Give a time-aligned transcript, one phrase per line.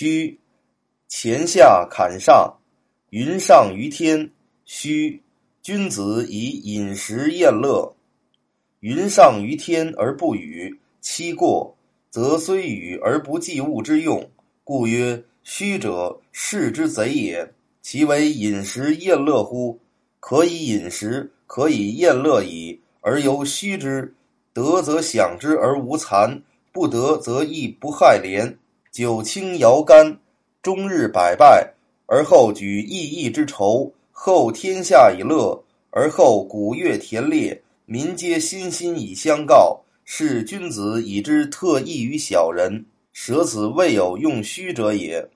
[0.00, 0.38] 虚，
[1.10, 2.56] 乾下坎上，
[3.10, 4.30] 云上于天。
[4.64, 5.20] 虚，
[5.60, 7.96] 君子以饮食宴乐。
[8.78, 11.76] 云上于天而不语，期过，
[12.10, 14.30] 则虽语而不济物之用，
[14.62, 17.52] 故曰：虚者，士之贼也。
[17.82, 19.80] 其为饮食宴乐乎？
[20.20, 24.14] 可以饮食，可以宴乐矣，而犹虚之。
[24.52, 26.40] 得则享之而无残，
[26.70, 28.56] 不得则亦不害廉。
[28.90, 30.18] 九卿摇杆，
[30.62, 31.72] 终日百拜，
[32.06, 33.92] 而后举异义之仇。
[34.10, 39.80] 后天下以乐，而后鼓乐田猎，民皆欣欣以相告。
[40.04, 45.28] 是君子以之特异于小人，舍此未有用虚者也。